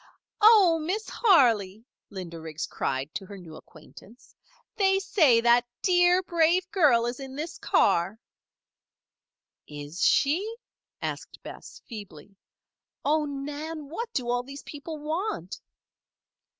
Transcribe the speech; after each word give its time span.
"Oh, 0.41 0.79
Miss 0.79 1.07
Harley!" 1.09 1.85
Linda 2.09 2.39
Riggs 2.41 2.65
cried 2.65 3.13
to 3.13 3.23
her 3.27 3.37
new 3.37 3.55
acquaintance. 3.55 4.33
"They 4.75 4.97
say 4.97 5.41
that 5.41 5.67
dear, 5.83 6.23
brave 6.23 6.67
girl 6.71 7.05
is 7.05 7.19
in 7.19 7.35
this 7.35 7.59
car." 7.59 8.19
"Is 9.67 10.01
she?" 10.01 10.55
asked 11.03 11.43
Bess, 11.43 11.83
feebly. 11.87 12.35
"Oh, 13.05 13.25
Nan! 13.25 13.89
what 13.89 14.11
do 14.11 14.27
all 14.27 14.41
these 14.41 14.63
people 14.63 14.97
want?" 14.97 15.61